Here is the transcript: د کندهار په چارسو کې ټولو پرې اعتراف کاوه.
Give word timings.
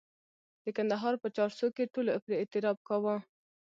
د 0.63 0.65
کندهار 0.77 1.13
په 1.23 1.27
چارسو 1.37 1.67
کې 1.75 1.91
ټولو 1.93 2.11
پرې 2.25 2.35
اعتراف 2.37 2.77
کاوه. 2.87 3.15